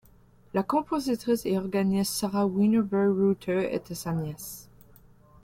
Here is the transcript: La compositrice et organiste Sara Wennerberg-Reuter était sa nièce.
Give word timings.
La 0.55 0.63
compositrice 0.63 1.45
et 1.45 1.59
organiste 1.59 2.11
Sara 2.13 2.47
Wennerberg-Reuter 2.47 3.71
était 3.71 3.93
sa 3.93 4.13
nièce. 4.13 4.67